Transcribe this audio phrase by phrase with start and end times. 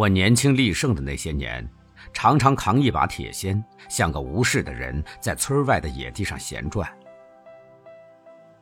[0.00, 1.68] 我年轻力盛的那些年，
[2.10, 6.90] 常常扛一把铁锨，像个无事的人，在村外的野地上闲转。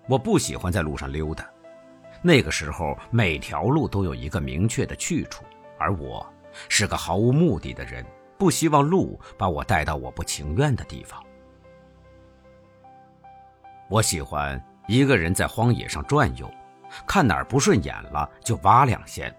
[0.08, 1.48] 我不喜欢在路上溜达，
[2.22, 5.44] 那个时候每条路都有一个明确的去处，
[5.78, 6.28] 而我
[6.68, 8.04] 是个毫无目的的人，
[8.36, 11.24] 不希望路把我带到我不情愿的地方。
[13.88, 16.52] 我喜欢一个人在荒野上转悠，
[17.06, 19.32] 看哪儿不顺眼了就挖两锨。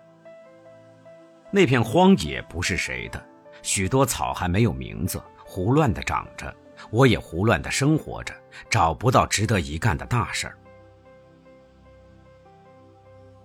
[1.52, 3.23] 那片荒野不是谁的，
[3.62, 6.53] 许多草还没有名字，胡乱的长着，
[6.91, 8.34] 我也胡乱的生活着，
[8.70, 10.55] 找不到值得一干的大事儿。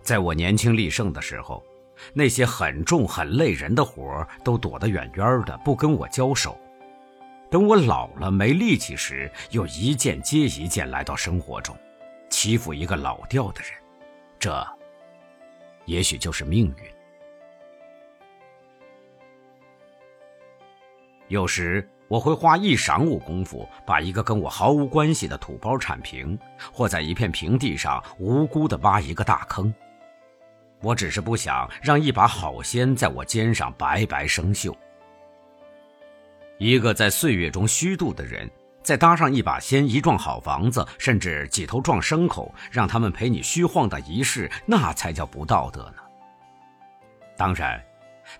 [0.02, 1.64] 在我年轻力盛的时候，
[2.12, 6.59] 那些很重很累人的活儿都躲得远远的，不跟我交手。
[7.51, 11.74] 等我老了没力气时，又一件接一件来到生活中，
[12.29, 13.70] 欺负一个老掉的人，
[14.38, 14.66] 这，
[15.86, 16.93] 也许就是命运。
[21.28, 26.38] 有时我会花一晌午功夫，把一个跟我毫无关系的土包铲平，
[26.72, 29.72] 或在一片平地上无辜地挖一个大坑。
[30.82, 34.74] 我只是不想让一把好锨在我肩上白白生锈。
[36.58, 38.48] 一个在岁月中虚度的人，
[38.82, 46.02] 再搭上一把锨，一幢好房子，甚至几头壮牲口，让他们陪你虚晃的一世，那才叫不道德呢。
[47.36, 47.82] 当然，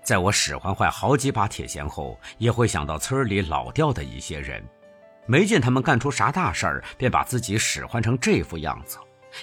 [0.03, 4.63] 在我使唤坏好几把铁锨后，也会想到村里老掉的一些人，
[5.25, 8.97] 没见他们干出啥大事儿，便把自己使唤成这副样子，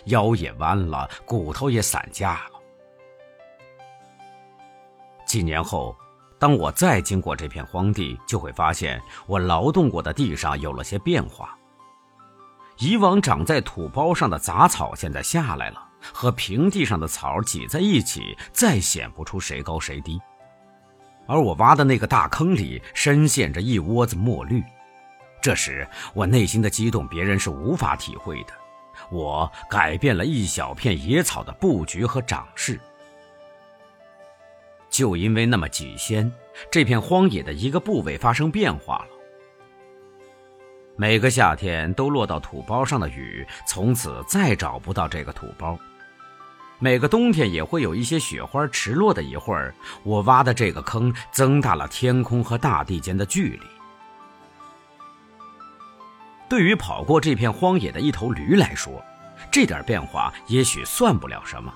[0.06, 2.60] 腰也弯了，骨头也散架了。
[5.26, 5.96] 几年后。
[6.38, 11.56] 当我再经过这片荒地，就会发现我劳动过的地上有了些变化。
[12.78, 15.80] 以往长在土包上的杂草现在下来了，
[16.12, 20.20] 和平地上的草挤在一起，再显不出谁高谁低。
[21.26, 24.62] 而我挖的那个大坑里深陷着一窝子墨绿，
[25.40, 28.52] 这时我内心的激动，别人是无法体会的。
[29.10, 32.78] 我改变了一小片野草的布局和长势。
[34.90, 36.30] 就因为那么几仙，
[36.70, 39.06] 这片荒野的一个部位发生变化了。
[40.96, 45.78] 每个夏天都落到土包上的雨，从此再找不到这个土包。
[46.82, 49.72] 每个冬天也会有一些雪花迟落的一会儿，
[50.02, 53.60] 我挖的这个坑增大了天空和大地间的距离。
[56.48, 59.00] 对于跑过这片荒野的一头驴来说，
[59.48, 61.72] 这点变化也许算不了什么。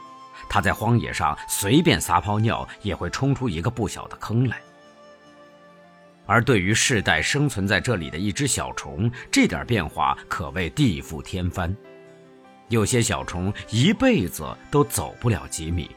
[0.49, 4.61] 它在荒野上随便撒泡尿，也会冲出一个不小的坑来。
[6.27, 11.73] 而对于世代生存在这里的一只小虫，这点变化可谓地覆天翻。
[12.69, 15.91] 有些小虫一辈子都走不了几米，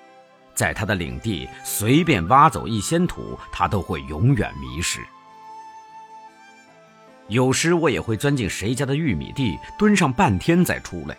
[0.54, 5.00] 在它的领地随便挖走一些土，它都会永远迷失。
[7.28, 11.18] 有时我也会钻进谁家的玉米地，蹲上半天再出来。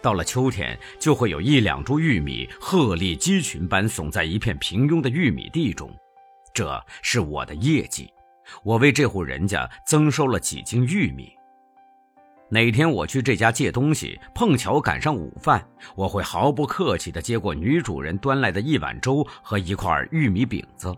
[0.00, 5.90] 到了秋天，就会有一两株玉米鹤立鸡群般耸在一片平庸的玉米地中，
[6.52, 8.12] 这是我的业绩。
[8.62, 11.37] 我为这户人家增收了几斤玉米。
[12.50, 15.62] 哪天我去这家借东西，碰巧赶上午饭，
[15.94, 20.94] 我会毫不客气地接过女主人端来的一碗粥和一块玉米饼子。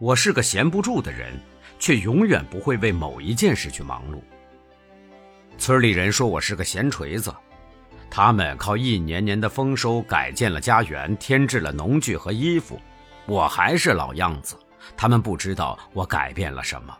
[0.00, 1.32] 我是个闲不住的人，
[1.78, 4.18] 却永远不会为某一件事去忙碌。
[5.58, 7.32] 村里人说我是个闲锤子，
[8.10, 12.80] 他们靠一年年的丰收改建了家园，添置了农具和衣服，
[13.26, 14.56] 我还是老样子。
[14.96, 16.98] 他们不知道我改变了什么。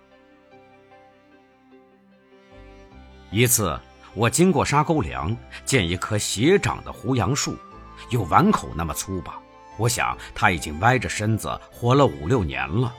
[3.32, 3.80] 一次，
[4.12, 5.34] 我经过沙沟梁，
[5.64, 7.56] 见一棵斜长的胡杨树，
[8.10, 9.40] 有碗口那么粗吧。
[9.78, 12.94] 我想它已经歪着身子活了五六年了。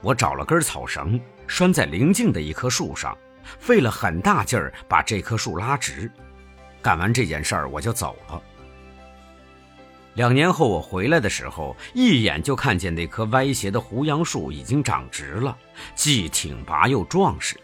[0.00, 1.18] 我找了根草绳。
[1.46, 3.16] 拴在邻近的一棵树上，
[3.58, 6.12] 费了很大劲儿把这棵树拉直。
[6.82, 8.42] 干完这件事儿，我就走了。
[10.18, 15.56] 两年后我回来的时候，一眼就看见那棵歪斜的胡杨树已经长直了，
[15.94, 17.56] 既挺拔又壮实。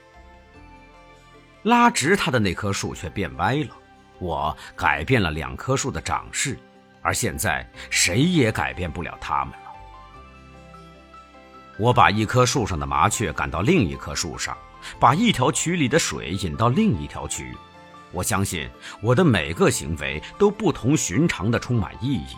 [1.65, 3.71] 拉直它的那棵树却变歪了。
[4.21, 6.57] 我改变了两棵树的长势，
[7.03, 9.73] 而现在谁也改变不了它们了。
[11.77, 14.57] 我把一棵树上的麻雀赶到另一棵树上，
[15.01, 17.53] 把一条渠里的水引到另一条渠。
[18.15, 18.71] 我相信
[19.03, 22.37] 我的每个行为都不同寻常的充满意义。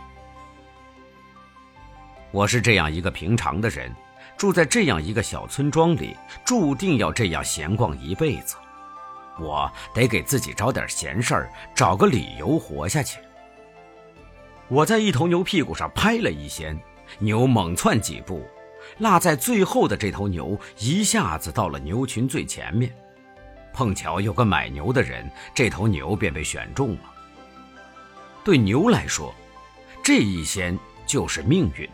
[2.32, 3.94] 我是这样一个平常的人，
[4.38, 8.56] 住在这样一个小村庄里，注定要这样闲逛一辈子。
[9.38, 13.18] 我得给自己找点闲事儿，找个理由活下去。
[14.68, 16.78] 我在一头牛屁股上拍了一掀，
[17.18, 18.44] 牛猛窜几步，
[18.98, 22.90] 落在最后的这头牛一下子到了牛群最前面。
[23.76, 27.00] 碰巧有个买牛的人，这头牛便被选中了。
[28.42, 29.34] 对牛来说，
[30.02, 31.86] 这一掀就是命运。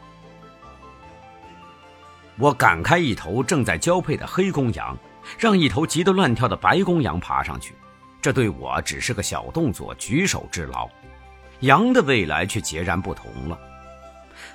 [2.39, 4.97] 我赶开一头正在交配的黑公羊，
[5.37, 7.75] 让一头急得乱跳的白公羊爬上去。
[8.21, 10.89] 这对我只是个小动作，举手之劳。
[11.61, 13.59] 羊的未来却截然不同了。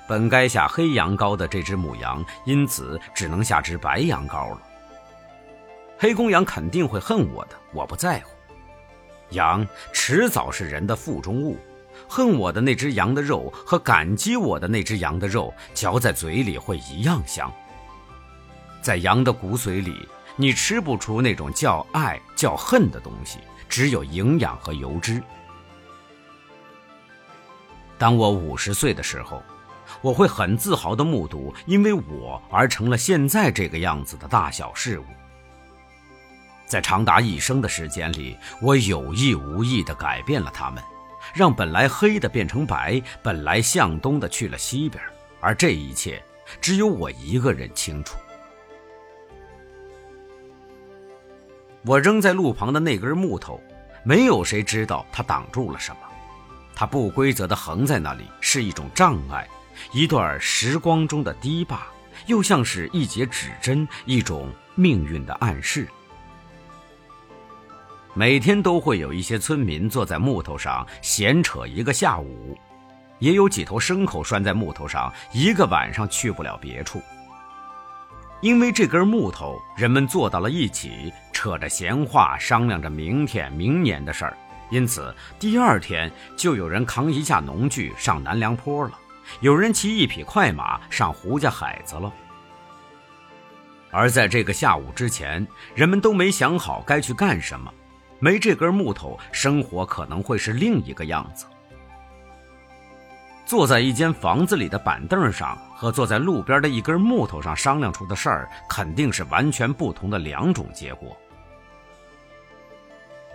[0.08, 4.62] 本该下黑羊羔的这只母羊，因此只能下只白羊羔了。
[5.98, 8.30] 黑公羊肯定会恨我的，我不在乎。
[9.30, 11.58] 羊迟早是人的腹中物，
[12.08, 17.52] 恨我的那只羊的肉和感激我的那只羊的肉，嚼在嘴里会一样香。
[18.80, 25.20] 在羊的骨髓里，你吃不出那种叫爱叫恨的东西，只有营养和油脂。
[27.98, 29.42] 当我五十岁的时候，
[30.00, 35.04] 我会很自豪地目睹因为我而成了现在这个样子的大小事物。
[36.68, 40.84] 在长达一生的时间里，我有意无意地改变了它们，
[41.34, 45.02] 让本来黑的变成白，本来向东的去了西边，
[45.40, 46.22] 而这一切
[46.60, 48.18] 只有我一个人清楚。
[51.86, 53.58] 我扔在路旁的那根木头，
[54.04, 55.98] 没有谁知道它挡住了什么。
[56.74, 59.48] 它不规则地横在那里，是一种障碍，
[59.90, 61.86] 一段时光中的堤坝，
[62.26, 65.88] 又像是一节指针，一种命运的暗示。
[68.18, 72.58] 每天都会有一些村民坐在木头上闲扯一个下午，
[73.20, 77.00] 也有几头牲口拴在木头上，一个晚上去不了别处。
[78.40, 84.36] 因为这根木头，人们坐到了一起，扯着闲话，商量着明天、明年的事儿。
[84.68, 88.98] 因此，第二天就有人扛一架农具上南梁坡了，
[89.42, 92.12] 有人骑一匹快马上胡家海子了。
[93.92, 97.72] 而在这个下午之前，人们都没想好该去干什么。
[98.20, 101.46] 没这根木头，生活可能会是另一个样子。
[103.46, 111.16] 坐在一间房子里的板凳上，和坐在路边的一根木头上商量出的事儿，肯定是完全不同的两种结果。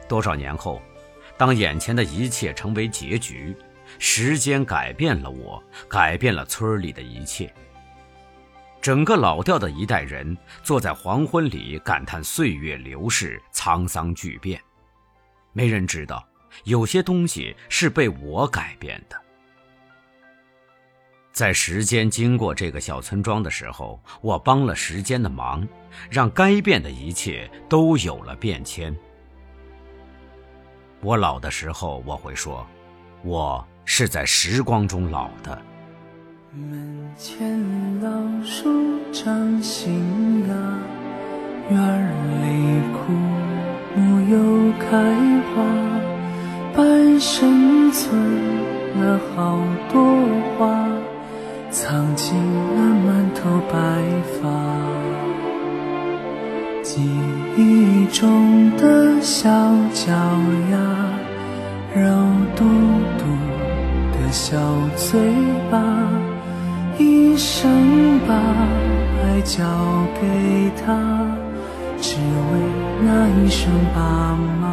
[0.07, 0.81] 多少年后？
[1.35, 3.57] 当眼前的一切成为结局，
[3.97, 7.51] 时间改变了我，改变了村里的一切。
[8.79, 14.61] 整个老调的一代人坐在黄昏里感叹岁月流逝、沧桑巨变。
[15.53, 16.27] 没人知道，
[16.65, 19.15] 有些东西是被我改变的。
[21.31, 25.67] 在时间经过这个小村庄的时候，我帮了时间的忙，
[26.09, 28.95] 让该变的一切都有了变迁。
[31.01, 32.65] 我老的时候，我会说，
[33.23, 35.59] 我是在时光中老的。
[36.51, 38.69] 门前老树
[39.11, 40.55] 长新芽，
[41.71, 41.79] 院
[42.43, 43.11] 里枯
[47.25, 48.19] 生存
[48.99, 49.57] 了好
[49.93, 50.03] 多
[50.59, 50.85] 话，
[51.71, 53.77] 藏进了满头白
[54.41, 54.49] 发。
[56.83, 57.01] 记
[57.55, 59.49] 忆中的小
[59.93, 60.11] 脚
[60.69, 60.77] 丫，
[61.95, 62.11] 肉
[62.57, 62.65] 嘟
[63.17, 63.23] 嘟
[64.11, 64.57] 的小
[64.97, 65.17] 嘴
[65.71, 65.81] 巴，
[66.97, 69.63] 一生把爱交
[70.19, 70.93] 给他，
[72.01, 72.59] 只为
[73.01, 74.72] 那一声爸妈。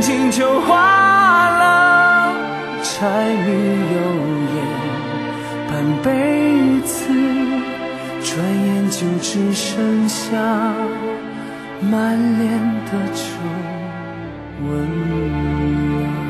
[0.00, 1.50] 眼睛就花。
[2.82, 3.06] 柴
[3.44, 3.50] 米
[3.92, 3.98] 油
[4.54, 4.56] 盐
[5.68, 5.70] 半
[6.02, 6.08] 辈
[6.86, 7.04] 子，
[8.22, 10.24] 转眼就只剩下
[11.82, 12.48] 满脸
[12.86, 13.22] 的皱
[14.66, 16.29] 纹。